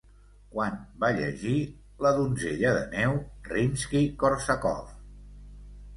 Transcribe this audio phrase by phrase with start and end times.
[0.53, 1.57] Quan va llegir
[2.05, 3.15] La donzella de neu
[3.53, 4.93] Rimski-Kórsakov?